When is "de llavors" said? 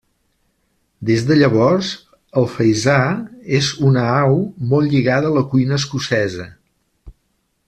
1.31-1.91